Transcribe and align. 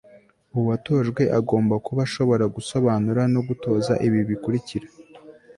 uwatojwe 0.59 1.23
agomba 1.39 1.75
kuba 1.85 2.01
ashobora 2.07 2.45
gusobanura 2.55 3.21
no 3.33 3.41
gutoza 3.47 3.93
ibi 4.07 4.19
bikurikira 4.29 4.87